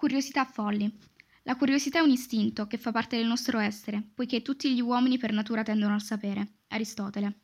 Curiosità 0.00 0.46
folli. 0.46 0.90
La 1.42 1.56
curiosità 1.56 1.98
è 1.98 2.02
un 2.02 2.08
istinto 2.08 2.66
che 2.66 2.78
fa 2.78 2.90
parte 2.90 3.18
del 3.18 3.26
nostro 3.26 3.58
essere, 3.58 4.02
poiché 4.14 4.40
tutti 4.40 4.72
gli 4.72 4.80
uomini 4.80 5.18
per 5.18 5.30
natura 5.30 5.62
tendono 5.62 5.92
al 5.92 6.00
sapere. 6.00 6.60
Aristotele. 6.68 7.40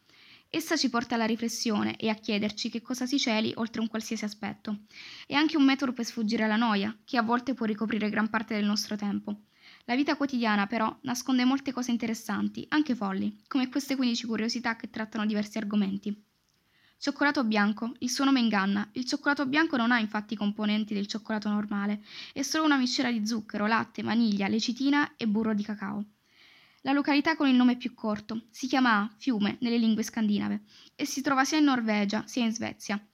Essa 0.49 0.75
ci 0.75 0.89
porta 0.89 1.17
alla 1.17 1.27
riflessione 1.27 1.97
e 1.99 2.09
a 2.09 2.15
chiederci 2.15 2.71
che 2.71 2.81
cosa 2.81 3.05
si 3.05 3.19
celi 3.19 3.53
oltre 3.57 3.83
un 3.83 3.89
qualsiasi 3.89 4.25
aspetto. 4.25 4.85
È 5.27 5.35
anche 5.35 5.59
un 5.59 5.65
metodo 5.65 5.93
per 5.93 6.07
sfuggire 6.07 6.45
alla 6.45 6.57
noia, 6.57 6.97
che 7.05 7.19
a 7.19 7.23
volte 7.23 7.53
può 7.53 7.67
ricoprire 7.67 8.09
gran 8.09 8.31
parte 8.31 8.55
del 8.55 8.65
nostro 8.65 8.97
tempo. 8.97 9.43
La 9.85 9.95
vita 9.95 10.17
quotidiana, 10.17 10.67
però, 10.67 10.99
nasconde 11.03 11.45
molte 11.45 11.73
cose 11.73 11.91
interessanti, 11.91 12.65
anche 12.71 12.95
folli, 12.95 13.37
come 13.49 13.69
queste 13.69 13.97
15 13.97 14.25
curiosità 14.25 14.77
che 14.77 14.89
trattano 14.89 15.27
diversi 15.27 15.59
argomenti. 15.59 16.25
Cioccolato 16.99 17.45
bianco. 17.45 17.93
Il 17.99 18.11
suo 18.11 18.25
nome 18.25 18.41
inganna. 18.41 18.89
Il 18.93 19.05
cioccolato 19.05 19.47
bianco 19.47 19.77
non 19.77 19.93
ha 19.93 19.99
infatti 19.99 20.33
i 20.33 20.37
componenti 20.37 20.95
del 20.95 21.07
cioccolato 21.07 21.49
normale, 21.49 22.03
è 22.33 22.43
solo 22.43 22.65
una 22.65 22.79
miscela 22.79 23.13
di 23.13 23.27
zucchero, 23.27 23.67
latte, 23.67 24.03
vaniglia, 24.03 24.49
lecitina 24.49 25.15
e 25.17 25.29
burro 25.29 25.55
di 25.55 25.63
cacao. 25.63 26.05
La 26.81 26.93
località 26.93 27.37
con 27.37 27.49
il 27.49 27.55
nome 27.55 27.77
più 27.77 27.95
corto 27.95 28.47
si 28.51 28.67
chiama 28.67 29.13
Fiume 29.19 29.59
nelle 29.61 29.77
lingue 29.77 30.03
scandinave 30.03 30.63
e 30.95 31.05
si 31.05 31.21
trova 31.21 31.45
sia 31.45 31.59
in 31.59 31.65
Norvegia 31.65 32.27
sia 32.27 32.45
in 32.45 32.53
Svezia. 32.53 33.05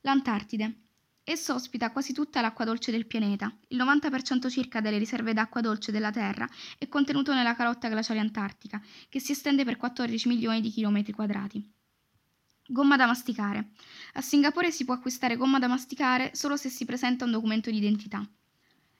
L'Antartide. 0.00 0.78
Esso 1.22 1.54
ospita 1.54 1.92
quasi 1.92 2.12
tutta 2.12 2.40
l'acqua 2.40 2.64
dolce 2.64 2.90
del 2.90 3.06
pianeta. 3.06 3.56
Il 3.68 3.78
90% 3.78 4.50
circa 4.50 4.80
delle 4.80 4.98
riserve 4.98 5.32
d'acqua 5.32 5.60
dolce 5.60 5.92
della 5.92 6.10
Terra 6.10 6.48
è 6.76 6.88
contenuto 6.88 7.32
nella 7.32 7.54
calotta 7.54 7.88
glaciale 7.88 8.18
antartica, 8.18 8.82
che 9.08 9.20
si 9.20 9.30
estende 9.30 9.64
per 9.64 9.76
14 9.76 10.26
milioni 10.28 10.60
di 10.60 10.70
chilometri 10.70 11.12
quadrati. 11.12 11.80
Gomma 12.72 12.96
da 12.96 13.04
masticare. 13.04 13.72
A 14.14 14.22
Singapore 14.22 14.70
si 14.70 14.86
può 14.86 14.94
acquistare 14.94 15.36
gomma 15.36 15.58
da 15.58 15.68
masticare 15.68 16.30
solo 16.32 16.56
se 16.56 16.70
si 16.70 16.86
presenta 16.86 17.26
un 17.26 17.30
documento 17.30 17.70
di 17.70 17.76
identità. 17.76 18.26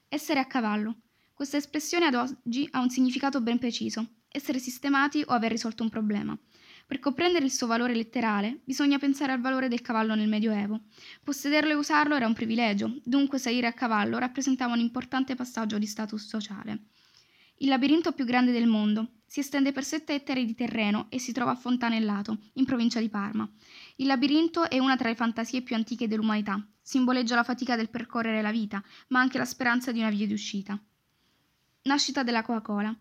Essere 0.07 0.39
a 0.39 0.45
cavallo. 0.45 0.97
Questa 1.33 1.57
espressione 1.57 2.05
ad 2.05 2.13
oggi 2.13 2.67
ha 2.69 2.81
un 2.81 2.91
significato 2.91 3.41
ben 3.41 3.57
preciso, 3.57 4.17
essere 4.27 4.59
sistemati 4.59 5.23
o 5.25 5.31
aver 5.31 5.49
risolto 5.49 5.81
un 5.81 5.89
problema. 5.89 6.37
Per 6.85 6.99
comprendere 6.99 7.45
il 7.45 7.51
suo 7.51 7.65
valore 7.65 7.95
letterale, 7.95 8.61
bisogna 8.63 8.99
pensare 8.99 9.31
al 9.31 9.41
valore 9.41 9.69
del 9.69 9.81
cavallo 9.81 10.13
nel 10.13 10.29
Medioevo. 10.29 10.81
Possederlo 11.23 11.71
e 11.71 11.75
usarlo 11.75 12.15
era 12.15 12.27
un 12.27 12.33
privilegio, 12.33 12.99
dunque 13.03 13.39
salire 13.39 13.65
a 13.65 13.73
cavallo 13.73 14.19
rappresentava 14.19 14.73
un 14.73 14.81
importante 14.81 15.33
passaggio 15.33 15.79
di 15.79 15.87
status 15.87 16.27
sociale. 16.27 16.89
Il 17.57 17.69
labirinto 17.69 18.11
più 18.11 18.25
grande 18.25 18.51
del 18.51 18.67
mondo 18.67 19.19
si 19.25 19.39
estende 19.39 19.71
per 19.71 19.83
7 19.83 20.13
ettari 20.13 20.45
di 20.45 20.53
terreno 20.53 21.07
e 21.09 21.19
si 21.19 21.31
trova 21.31 21.51
a 21.51 21.55
Fontanellato, 21.55 22.37
in 22.53 22.65
provincia 22.65 22.99
di 22.99 23.09
Parma. 23.09 23.49
Il 23.95 24.07
labirinto 24.07 24.69
è 24.69 24.77
una 24.79 24.95
tra 24.95 25.09
le 25.09 25.15
fantasie 25.15 25.61
più 25.61 25.75
antiche 25.75 26.07
dell'umanità. 26.07 26.63
Simboleggia 26.81 27.35
la 27.35 27.43
fatica 27.43 27.75
del 27.75 27.89
percorrere 27.89 28.41
la 28.41 28.51
vita, 28.51 28.83
ma 29.07 29.19
anche 29.19 29.37
la 29.37 29.45
speranza 29.45 29.91
di 29.91 29.99
una 29.99 30.09
via 30.09 30.27
di 30.27 30.33
uscita. 30.33 30.79
Nascita 31.83 32.23
della 32.23 32.43
Coca-Cola. 32.43 32.95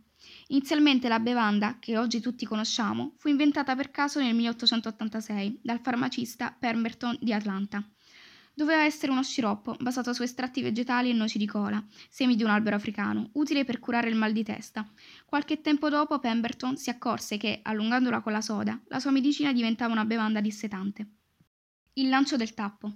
Inizialmente 0.48 1.08
la 1.08 1.18
bevanda, 1.18 1.78
che 1.78 1.98
oggi 1.98 2.20
tutti 2.20 2.46
conosciamo, 2.46 3.14
fu 3.16 3.28
inventata 3.28 3.74
per 3.74 3.90
caso 3.90 4.20
nel 4.20 4.34
1886 4.34 5.60
dal 5.62 5.80
farmacista 5.80 6.54
Pemberton 6.58 7.18
di 7.20 7.32
Atlanta. 7.32 7.86
Doveva 8.54 8.84
essere 8.84 9.10
uno 9.10 9.22
sciroppo 9.22 9.76
basato 9.80 10.12
su 10.12 10.22
estratti 10.22 10.60
vegetali 10.60 11.08
e 11.08 11.14
noci 11.14 11.38
di 11.38 11.46
cola, 11.46 11.82
semi 12.10 12.36
di 12.36 12.42
un 12.42 12.50
albero 12.50 12.76
africano, 12.76 13.30
utile 13.32 13.64
per 13.64 13.78
curare 13.78 14.10
il 14.10 14.14
mal 14.14 14.32
di 14.32 14.44
testa. 14.44 14.86
Qualche 15.24 15.62
tempo 15.62 15.88
dopo 15.88 16.18
Pemberton 16.18 16.76
si 16.76 16.90
accorse 16.90 17.38
che, 17.38 17.60
allungandola 17.62 18.20
con 18.20 18.32
la 18.32 18.42
soda, 18.42 18.78
la 18.88 19.00
sua 19.00 19.10
medicina 19.10 19.54
diventava 19.54 19.92
una 19.92 20.04
bevanda 20.04 20.42
dissetante. 20.42 21.06
Il 21.94 22.10
lancio 22.10 22.36
del 22.36 22.52
tappo. 22.52 22.92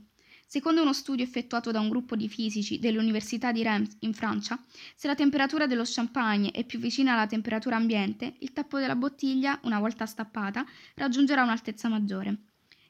Secondo 0.47 0.83
uno 0.83 0.93
studio 0.93 1.25
effettuato 1.25 1.71
da 1.71 1.81
un 1.81 1.89
gruppo 1.89 2.17
di 2.17 2.29
fisici 2.29 2.79
dell'Università 2.79 3.51
di 3.51 3.63
Reims 3.63 3.97
in 4.01 4.13
Francia, 4.13 4.63
se 4.95 5.09
la 5.09 5.15
temperatura 5.15 5.67
dello 5.67 5.83
champagne 5.85 6.51
è 6.51 6.65
più 6.65 6.79
vicina 6.79 7.15
alla 7.15 7.27
temperatura 7.27 7.77
ambiente, 7.77 8.37
il 8.41 8.53
tappo 8.53 8.79
della 8.79 8.95
bottiglia, 8.95 9.59
una 9.65 9.81
volta 9.81 10.05
stappata, 10.05 10.65
raggiungerà 10.95 11.43
un'altezza 11.43 11.89
maggiore. 11.89 12.43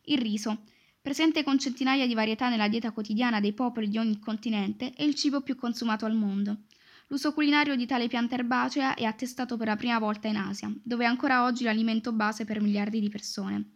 Il 0.07 0.19
riso. 0.19 0.65
Presente 1.07 1.45
con 1.45 1.57
centinaia 1.57 2.05
di 2.05 2.15
varietà 2.15 2.49
nella 2.49 2.67
dieta 2.67 2.91
quotidiana 2.91 3.39
dei 3.39 3.53
popoli 3.53 3.89
di 3.89 3.97
ogni 3.97 4.19
continente, 4.19 4.93
è 4.93 5.05
il 5.05 5.15
cibo 5.15 5.41
più 5.41 5.55
consumato 5.55 6.05
al 6.05 6.17
mondo. 6.17 6.63
L'uso 7.07 7.33
culinario 7.33 7.77
di 7.77 7.87
tale 7.87 8.09
pianta 8.09 8.35
erbacea 8.35 8.95
è 8.95 9.05
attestato 9.05 9.57
per 9.57 9.69
la 9.69 9.77
prima 9.77 10.01
volta 10.01 10.27
in 10.27 10.35
Asia, 10.35 10.69
dove 10.83 11.05
è 11.05 11.07
ancora 11.07 11.45
oggi 11.45 11.63
l'alimento 11.63 12.13
base 12.13 12.45
per 12.45 12.61
miliardi 12.61 12.99
di 12.99 13.09
persone. 13.09 13.75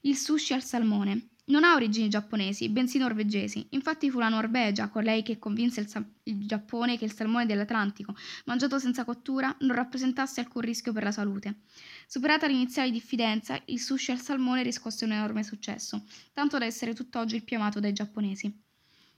Il 0.00 0.16
sushi 0.16 0.52
al 0.52 0.64
salmone. 0.64 1.28
Non 1.46 1.62
ha 1.62 1.74
origini 1.74 2.08
giapponesi, 2.08 2.70
bensì 2.70 2.96
norvegesi. 2.96 3.66
Infatti 3.70 4.10
fu 4.10 4.18
la 4.18 4.30
Norvegia 4.30 4.88
colei 4.88 5.22
che 5.22 5.38
convinse 5.38 5.80
il, 5.80 5.88
sa- 5.88 6.02
il, 6.22 6.46
Giappone 6.46 6.96
che 6.96 7.04
il 7.04 7.12
salmone 7.12 7.44
dell'Atlantico, 7.44 8.14
mangiato 8.46 8.78
senza 8.78 9.04
cottura, 9.04 9.54
non 9.60 9.76
rappresentasse 9.76 10.40
alcun 10.40 10.62
rischio 10.62 10.94
per 10.94 11.02
la 11.02 11.12
salute. 11.12 11.60
Superata 12.06 12.46
l'iniziale 12.46 12.90
diffidenza, 12.90 13.60
il 13.66 13.78
sushi 13.78 14.10
al 14.10 14.20
salmone 14.20 14.62
riscosse 14.62 15.04
un 15.04 15.12
enorme 15.12 15.42
successo, 15.44 16.04
tanto 16.32 16.56
da 16.56 16.64
essere 16.64 16.94
tutt'oggi 16.94 17.36
il 17.36 17.44
più 17.44 17.58
amato 17.58 17.78
dai 17.78 17.92
giapponesi. 17.92 18.62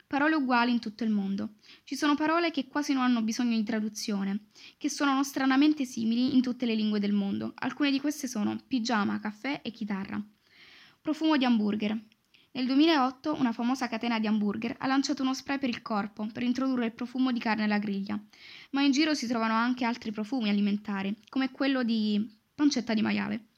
Parole 0.04 0.34
uguali 0.34 0.72
in 0.72 0.80
tutto 0.80 1.04
il 1.04 1.10
mondo. 1.10 1.54
Ci 1.84 1.94
sono 1.94 2.16
parole 2.16 2.50
che 2.50 2.66
quasi 2.66 2.92
non 2.92 3.04
hanno 3.04 3.22
bisogno 3.22 3.56
di 3.56 3.62
traduzione, 3.62 4.46
che 4.78 4.90
suonano 4.90 5.22
stranamente 5.22 5.84
simili 5.84 6.34
in 6.34 6.42
tutte 6.42 6.66
le 6.66 6.74
lingue 6.74 6.98
del 6.98 7.12
mondo. 7.12 7.52
Alcune 7.54 7.92
di 7.92 8.00
queste 8.00 8.26
sono 8.26 8.58
pigiama, 8.66 9.20
caffè 9.20 9.60
e 9.62 9.70
chitarra. 9.70 10.20
Profumo 11.00 11.36
di 11.36 11.44
hamburger. 11.44 11.96
Nel 12.56 12.64
2008 12.64 13.34
una 13.38 13.52
famosa 13.52 13.86
catena 13.86 14.18
di 14.18 14.26
hamburger 14.26 14.76
ha 14.78 14.86
lanciato 14.86 15.20
uno 15.20 15.34
spray 15.34 15.58
per 15.58 15.68
il 15.68 15.82
corpo 15.82 16.26
per 16.32 16.42
introdurre 16.42 16.86
il 16.86 16.94
profumo 16.94 17.30
di 17.30 17.38
carne 17.38 17.64
alla 17.64 17.78
griglia, 17.78 18.18
ma 18.70 18.80
in 18.80 18.92
giro 18.92 19.12
si 19.12 19.26
trovano 19.26 19.52
anche 19.52 19.84
altri 19.84 20.10
profumi 20.10 20.48
alimentari, 20.48 21.14
come 21.28 21.50
quello 21.50 21.82
di 21.82 22.34
pancetta 22.54 22.94
di 22.94 23.02
maiale. 23.02 23.48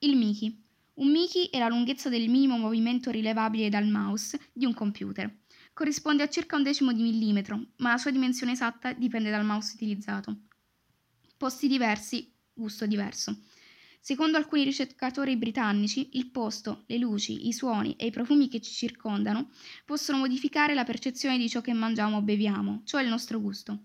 Il 0.00 0.18
Mickey. 0.18 0.62
Un 0.96 1.10
Mickey 1.10 1.46
è 1.46 1.58
la 1.58 1.68
lunghezza 1.68 2.10
del 2.10 2.28
minimo 2.28 2.58
movimento 2.58 3.10
rilevabile 3.10 3.70
dal 3.70 3.88
mouse 3.88 4.38
di 4.52 4.66
un 4.66 4.74
computer. 4.74 5.34
Corrisponde 5.72 6.22
a 6.22 6.28
circa 6.28 6.56
un 6.56 6.64
decimo 6.64 6.92
di 6.92 7.00
millimetro, 7.00 7.68
ma 7.76 7.92
la 7.92 7.96
sua 7.96 8.10
dimensione 8.10 8.52
esatta 8.52 8.92
dipende 8.92 9.30
dal 9.30 9.46
mouse 9.46 9.72
utilizzato. 9.72 10.36
Posti 11.38 11.66
diversi, 11.66 12.30
gusto 12.52 12.84
diverso. 12.84 13.38
Secondo 14.00 14.38
alcuni 14.38 14.64
ricercatori 14.64 15.36
britannici, 15.36 16.10
il 16.12 16.30
posto, 16.30 16.84
le 16.86 16.98
luci, 16.98 17.46
i 17.48 17.52
suoni 17.52 17.94
e 17.96 18.06
i 18.06 18.10
profumi 18.10 18.48
che 18.48 18.60
ci 18.60 18.72
circondano 18.72 19.50
possono 19.84 20.18
modificare 20.18 20.72
la 20.74 20.84
percezione 20.84 21.36
di 21.36 21.48
ciò 21.48 21.60
che 21.60 21.72
mangiamo 21.72 22.16
o 22.16 22.22
beviamo, 22.22 22.82
cioè 22.84 23.02
il 23.02 23.08
nostro 23.08 23.40
gusto. 23.40 23.84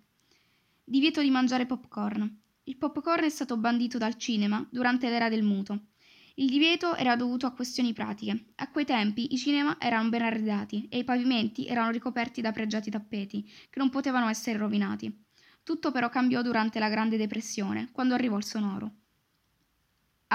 Divieto 0.83 1.21
di 1.21 1.29
mangiare 1.29 1.65
popcorn. 1.65 2.41
Il 2.65 2.77
popcorn 2.77 3.25
è 3.25 3.29
stato 3.29 3.57
bandito 3.57 3.97
dal 3.97 4.15
cinema 4.15 4.65
durante 4.71 5.09
l'era 5.09 5.27
del 5.27 5.43
muto. 5.43 5.87
Il 6.35 6.47
divieto 6.47 6.95
era 6.95 7.15
dovuto 7.15 7.45
a 7.45 7.51
questioni 7.51 7.93
pratiche. 7.93 8.45
A 8.55 8.71
quei 8.71 8.85
tempi 8.85 9.33
i 9.33 9.37
cinema 9.37 9.77
erano 9.79 10.09
ben 10.09 10.21
arredati 10.21 10.87
e 10.89 10.99
i 10.99 11.03
pavimenti 11.03 11.67
erano 11.67 11.91
ricoperti 11.91 12.41
da 12.41 12.51
pregiati 12.51 12.89
tappeti, 12.89 13.43
che 13.43 13.79
non 13.79 13.89
potevano 13.89 14.29
essere 14.29 14.57
rovinati. 14.57 15.25
Tutto 15.63 15.91
però 15.91 16.09
cambiò 16.09 16.41
durante 16.41 16.79
la 16.79 16.89
Grande 16.89 17.17
Depressione, 17.17 17.89
quando 17.91 18.13
arrivò 18.13 18.37
il 18.37 18.45
sonoro. 18.45 19.02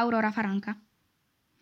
Aurora 0.01 0.31
Faranca. 0.37 0.73